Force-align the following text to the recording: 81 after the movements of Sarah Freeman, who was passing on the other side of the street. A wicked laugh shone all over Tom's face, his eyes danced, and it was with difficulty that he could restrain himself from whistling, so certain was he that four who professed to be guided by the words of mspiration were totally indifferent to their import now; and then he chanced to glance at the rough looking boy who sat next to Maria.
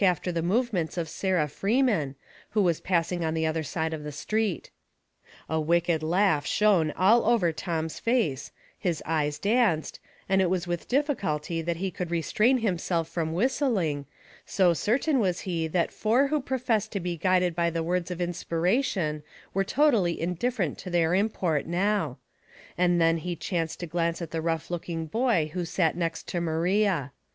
81 0.01 0.09
after 0.11 0.31
the 0.31 0.41
movements 0.41 0.97
of 0.97 1.07
Sarah 1.07 1.47
Freeman, 1.47 2.15
who 2.49 2.63
was 2.63 2.81
passing 2.81 3.23
on 3.23 3.35
the 3.35 3.45
other 3.45 3.61
side 3.61 3.93
of 3.93 4.03
the 4.03 4.11
street. 4.11 4.71
A 5.47 5.61
wicked 5.61 6.01
laugh 6.01 6.43
shone 6.43 6.89
all 6.97 7.23
over 7.25 7.51
Tom's 7.51 7.99
face, 7.99 8.51
his 8.79 9.03
eyes 9.05 9.37
danced, 9.37 9.99
and 10.27 10.41
it 10.41 10.49
was 10.49 10.65
with 10.65 10.87
difficulty 10.87 11.61
that 11.61 11.77
he 11.77 11.91
could 11.91 12.09
restrain 12.09 12.57
himself 12.61 13.09
from 13.09 13.33
whistling, 13.33 14.07
so 14.43 14.73
certain 14.73 15.19
was 15.19 15.41
he 15.41 15.67
that 15.67 15.91
four 15.93 16.29
who 16.29 16.41
professed 16.41 16.91
to 16.93 16.99
be 16.99 17.15
guided 17.15 17.55
by 17.55 17.69
the 17.69 17.83
words 17.83 18.09
of 18.09 18.17
mspiration 18.17 19.21
were 19.53 19.63
totally 19.63 20.19
indifferent 20.19 20.79
to 20.79 20.89
their 20.89 21.13
import 21.13 21.67
now; 21.67 22.17
and 22.75 22.99
then 22.99 23.17
he 23.17 23.35
chanced 23.35 23.79
to 23.79 23.85
glance 23.85 24.19
at 24.19 24.31
the 24.31 24.41
rough 24.41 24.71
looking 24.71 25.05
boy 25.05 25.51
who 25.53 25.63
sat 25.63 25.95
next 25.95 26.27
to 26.27 26.41
Maria. 26.41 27.11